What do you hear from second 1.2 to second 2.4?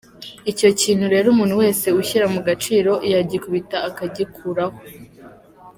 umuntu wese ushyira